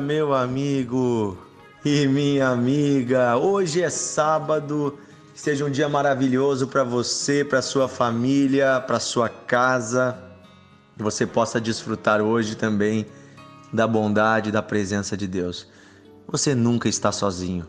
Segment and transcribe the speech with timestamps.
[0.00, 1.38] meu amigo
[1.84, 3.36] e minha amiga.
[3.36, 4.98] Hoje é sábado.
[5.34, 10.16] Seja um dia maravilhoso para você, para sua família, para sua casa.
[10.96, 13.06] Que você possa desfrutar hoje também
[13.72, 15.66] da bondade, da presença de Deus.
[16.28, 17.66] Você nunca está sozinho.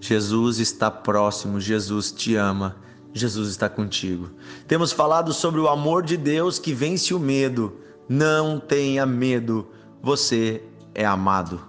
[0.00, 2.76] Jesus está próximo, Jesus te ama,
[3.12, 4.30] Jesus está contigo.
[4.66, 7.76] Temos falado sobre o amor de Deus que vence o medo.
[8.08, 9.68] Não tenha medo,
[10.02, 10.64] você
[11.00, 11.62] é amado.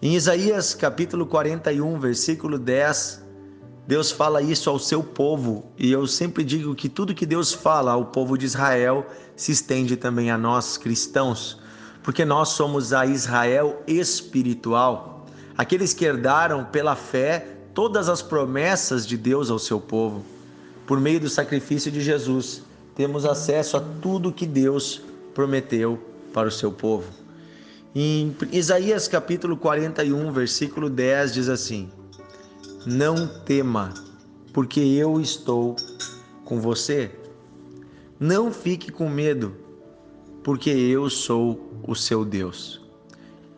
[0.00, 3.24] Em Isaías capítulo 41, versículo 10,
[3.84, 7.90] Deus fala isso ao seu povo, e eu sempre digo que tudo que Deus fala
[7.90, 9.04] ao povo de Israel
[9.34, 11.60] se estende também a nós cristãos,
[12.02, 15.26] porque nós somos a Israel espiritual,
[15.58, 20.24] aqueles que herdaram pela fé todas as promessas de Deus ao seu povo.
[20.86, 22.62] Por meio do sacrifício de Jesus,
[22.94, 25.02] temos acesso a tudo que Deus
[25.34, 25.98] prometeu
[26.32, 27.23] para o seu povo.
[27.96, 31.88] Em Isaías capítulo 41, versículo 10 diz assim:
[32.84, 33.94] Não tema,
[34.52, 35.76] porque eu estou
[36.44, 37.12] com você.
[38.18, 39.54] Não fique com medo,
[40.42, 42.80] porque eu sou o seu Deus.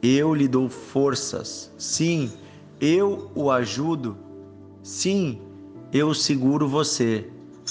[0.03, 1.73] Eu lhe dou forças.
[1.79, 2.31] Sim,
[2.79, 4.19] eu o ajudo.
[4.83, 5.41] Sim,
[5.91, 7.27] eu seguro você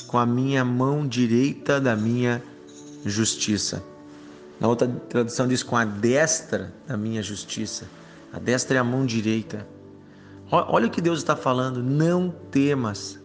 [0.07, 2.41] com a minha mão direita da minha
[3.05, 3.83] justiça.
[4.59, 7.87] Na outra tradução diz com a destra da minha justiça.
[8.31, 9.67] A destra é a mão direita.
[10.51, 11.81] Olha o que Deus está falando.
[11.81, 13.19] Não temas,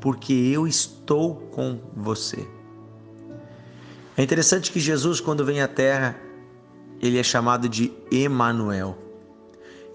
[0.00, 2.46] porque eu estou com você.
[4.16, 6.16] É interessante que Jesus, quando vem à Terra,
[7.00, 8.96] ele é chamado de Emanuel.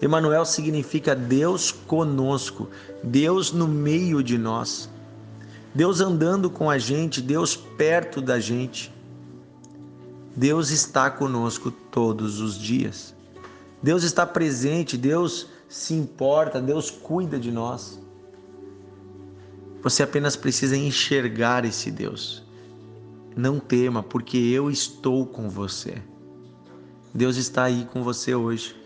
[0.00, 2.68] Emanuel significa Deus conosco,
[3.02, 4.90] Deus no meio de nós.
[5.74, 8.92] Deus andando com a gente, Deus perto da gente.
[10.34, 13.14] Deus está conosco todos os dias.
[13.82, 18.00] Deus está presente, Deus se importa, Deus cuida de nós.
[19.82, 22.42] Você apenas precisa enxergar esse Deus.
[23.36, 26.00] Não tema, porque eu estou com você.
[27.12, 28.76] Deus está aí com você hoje.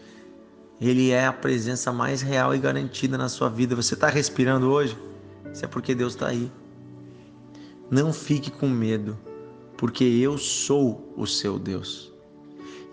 [0.80, 3.76] Ele é a presença mais real e garantida na sua vida.
[3.76, 4.98] Você está respirando hoje?
[5.52, 6.50] Isso é porque Deus está aí.
[7.90, 9.16] Não fique com medo
[9.76, 12.12] porque eu sou o seu Deus.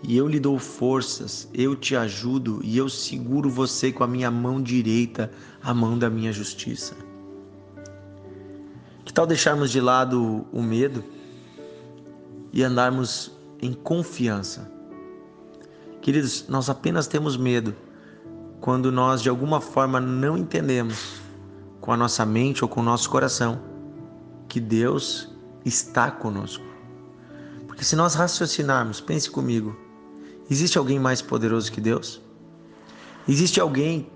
[0.02, 4.30] E eu lhe dou forças, eu te ajudo e eu seguro você com a minha
[4.30, 5.30] mão direita,
[5.62, 6.94] a mão da minha justiça.
[9.02, 11.02] Que tal deixarmos de lado o medo
[12.52, 14.70] e andarmos em confiança?
[16.02, 17.74] Queridos, nós apenas temos medo
[18.60, 21.14] quando nós de alguma forma não entendemos
[21.80, 23.58] com a nossa mente ou com o nosso coração
[24.48, 25.30] que Deus
[25.64, 26.73] está conosco.
[27.74, 29.76] Porque se nós raciocinarmos, pense comigo,
[30.48, 32.22] existe alguém mais poderoso que Deus?
[33.28, 34.08] Existe alguém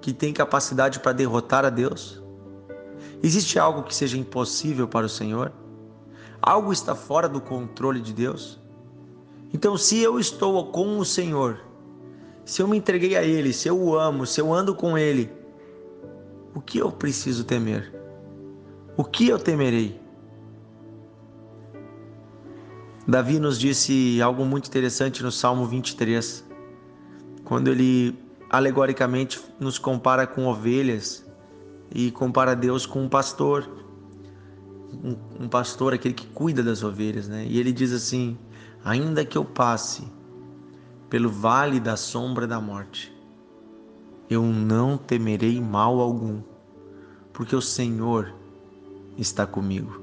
[0.00, 2.20] que tem capacidade para derrotar a Deus?
[3.22, 5.52] Existe algo que seja impossível para o Senhor?
[6.42, 8.58] Algo está fora do controle de Deus?
[9.52, 11.60] Então, se eu estou com o Senhor,
[12.44, 15.30] se eu me entreguei a Ele, se eu o amo, se eu ando com Ele,
[16.52, 17.94] o que eu preciso temer?
[18.96, 20.03] O que eu temerei?
[23.06, 26.42] Davi nos disse algo muito interessante no Salmo 23,
[27.44, 31.26] quando ele alegoricamente nos compara com ovelhas
[31.94, 33.68] e compara Deus com um pastor,
[34.90, 37.44] um, um pastor, aquele que cuida das ovelhas, né?
[37.46, 38.38] E ele diz assim:
[38.82, 40.02] Ainda que eu passe
[41.10, 43.14] pelo vale da sombra da morte,
[44.30, 46.40] eu não temerei mal algum,
[47.34, 48.32] porque o Senhor
[49.18, 50.02] está comigo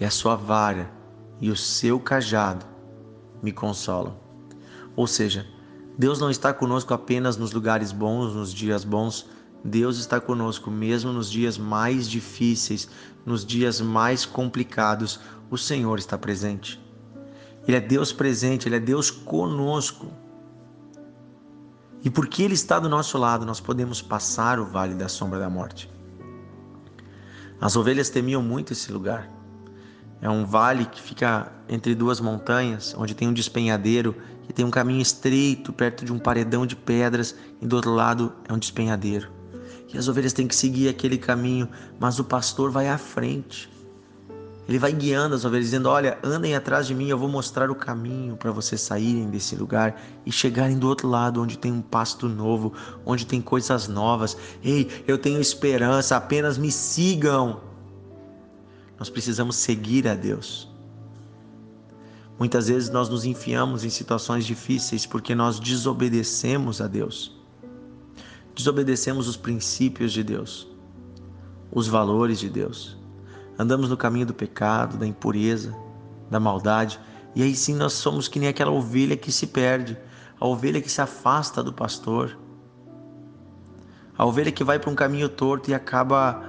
[0.00, 0.95] e a sua vara
[1.40, 2.64] e o seu cajado
[3.42, 4.16] me consolam.
[4.94, 5.46] Ou seja,
[5.98, 9.26] Deus não está conosco apenas nos lugares bons, nos dias bons,
[9.64, 12.88] Deus está conosco mesmo nos dias mais difíceis,
[13.24, 15.18] nos dias mais complicados,
[15.50, 16.80] o Senhor está presente.
[17.66, 20.06] Ele é Deus presente, Ele é Deus conosco.
[22.04, 25.50] E porque Ele está do nosso lado, nós podemos passar o vale da sombra da
[25.50, 25.90] morte.
[27.60, 29.35] As ovelhas temiam muito esse lugar.
[30.20, 34.14] É um vale que fica entre duas montanhas, onde tem um despenhadeiro
[34.46, 38.32] que tem um caminho estreito perto de um paredão de pedras e do outro lado
[38.48, 39.28] é um despenhadeiro.
[39.92, 41.68] E as ovelhas têm que seguir aquele caminho,
[41.98, 43.70] mas o pastor vai à frente.
[44.68, 47.74] Ele vai guiando as ovelhas, dizendo: Olha, andem atrás de mim, eu vou mostrar o
[47.74, 52.28] caminho para vocês saírem desse lugar e chegarem do outro lado, onde tem um pasto
[52.28, 52.72] novo,
[53.04, 54.36] onde tem coisas novas.
[54.64, 57.60] Ei, eu tenho esperança, apenas me sigam.
[58.98, 60.68] Nós precisamos seguir a Deus.
[62.38, 67.34] Muitas vezes nós nos enfiamos em situações difíceis porque nós desobedecemos a Deus.
[68.54, 70.66] Desobedecemos os princípios de Deus,
[71.70, 72.96] os valores de Deus.
[73.58, 75.74] Andamos no caminho do pecado, da impureza,
[76.30, 77.00] da maldade,
[77.34, 79.96] e aí sim nós somos que nem aquela ovelha que se perde,
[80.38, 82.36] a ovelha que se afasta do pastor,
[84.16, 86.42] a ovelha que vai para um caminho torto e acaba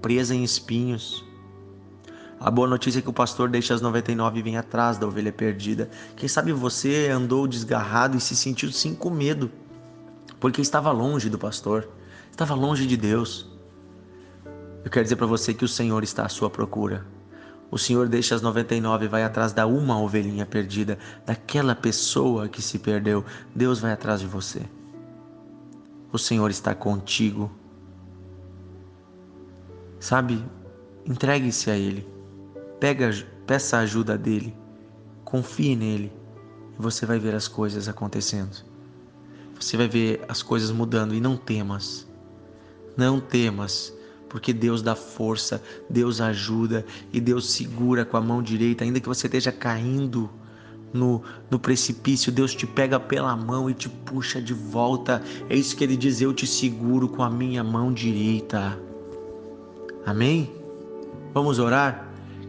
[0.00, 1.24] presa em espinhos.
[2.40, 5.32] A boa notícia é que o pastor deixa as 99 e vem atrás da ovelha
[5.32, 5.90] perdida.
[6.14, 9.50] Quem sabe você andou desgarrado e se sentiu sim com medo,
[10.38, 11.88] porque estava longe do pastor,
[12.30, 13.50] estava longe de Deus.
[14.84, 17.04] Eu quero dizer para você que o Senhor está à sua procura.
[17.70, 20.96] O Senhor deixa as 99 e vai atrás da uma ovelhinha perdida,
[21.26, 23.24] daquela pessoa que se perdeu.
[23.54, 24.62] Deus vai atrás de você.
[26.12, 27.50] O Senhor está contigo.
[29.98, 30.42] Sabe,
[31.04, 32.17] entregue-se a Ele.
[32.80, 33.10] Pega,
[33.46, 34.54] peça a ajuda dele.
[35.24, 36.12] Confie nele
[36.78, 38.64] e você vai ver as coisas acontecendo.
[39.58, 42.06] Você vai ver as coisas mudando e não temas.
[42.96, 43.92] Não temas,
[44.28, 49.08] porque Deus dá força, Deus ajuda e Deus segura com a mão direita, ainda que
[49.08, 50.30] você esteja caindo
[50.92, 55.22] no, no precipício, Deus te pega pela mão e te puxa de volta.
[55.48, 58.78] É isso que ele diz: Eu te seguro com a minha mão direita.
[60.06, 60.52] Amém?
[61.34, 62.07] Vamos orar?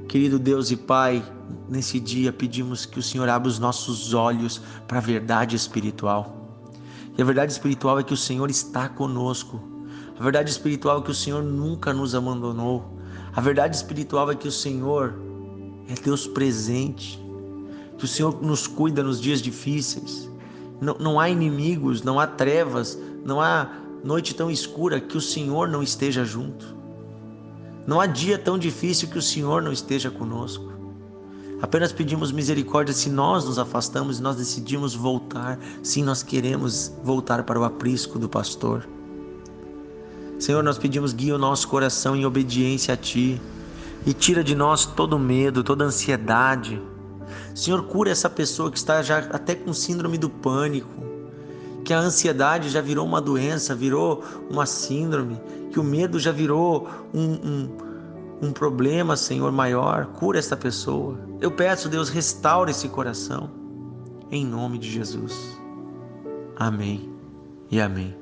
[0.09, 1.23] Querido Deus e Pai,
[1.69, 6.35] nesse dia pedimos que o Senhor abra os nossos olhos para a verdade espiritual.
[7.15, 9.61] E a verdade espiritual é que o Senhor está conosco.
[10.19, 12.99] A verdade espiritual é que o Senhor nunca nos abandonou.
[13.35, 15.13] A verdade espiritual é que o Senhor
[15.87, 17.23] é Deus presente.
[17.95, 20.27] Que o Senhor nos cuida nos dias difíceis.
[20.81, 23.69] Não, não há inimigos, não há trevas, não há
[24.03, 26.78] noite tão escura que o Senhor não esteja junto.
[27.89, 30.71] Não há dia tão difícil que o Senhor não esteja conosco.
[31.59, 37.41] Apenas pedimos misericórdia se nós nos afastamos e nós decidimos voltar, sim, nós queremos voltar
[37.41, 38.87] para o aprisco do pastor.
[40.37, 43.41] Senhor, nós pedimos guia o nosso coração em obediência a Ti
[44.05, 46.79] e tira de nós todo medo, toda ansiedade.
[47.55, 51.09] Senhor, cura essa pessoa que está já até com síndrome do pânico,
[51.83, 55.41] que a ansiedade já virou uma doença, virou uma síndrome,
[55.71, 57.77] que o medo já virou um, um,
[58.41, 60.07] um problema, Senhor, maior.
[60.07, 61.17] Cura esta pessoa.
[61.39, 63.49] Eu peço, Deus, restaure esse coração.
[64.31, 65.59] Em nome de Jesus.
[66.55, 67.09] Amém
[67.71, 68.15] e amém.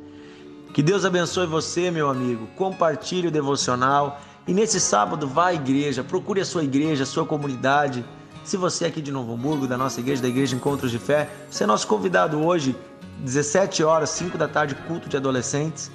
[0.74, 2.48] Que Deus abençoe você, meu amigo.
[2.56, 4.22] Compartilhe o devocional.
[4.48, 8.06] E nesse sábado, vá à igreja, procure a sua igreja, a sua comunidade.
[8.44, 11.30] Se você é aqui de Novo Hamburgo, da nossa igreja, da Igreja Encontros de Fé,
[11.50, 12.76] você é nosso convidado hoje
[13.20, 15.92] 17 horas, 5 da tarde, culto de adolescentes.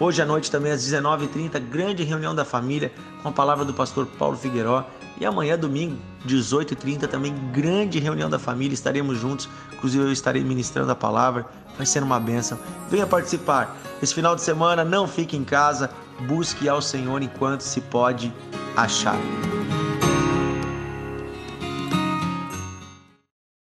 [0.00, 2.92] Hoje à noite também às 19h30, grande reunião da família
[3.22, 4.84] com a palavra do pastor Paulo Figueiró.
[5.20, 5.96] E amanhã, domingo,
[6.26, 8.74] 18h30, também grande reunião da família.
[8.74, 11.46] Estaremos juntos, inclusive eu estarei ministrando a palavra.
[11.76, 12.58] Vai ser uma bênção.
[12.90, 13.76] Venha participar.
[14.02, 15.90] Esse final de semana, não fique em casa.
[16.26, 18.32] Busque ao Senhor enquanto se pode
[18.76, 19.16] achar.